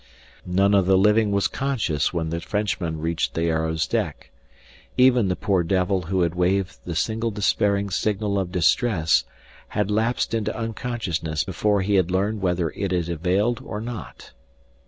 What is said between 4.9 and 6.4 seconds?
Even the poor devil who had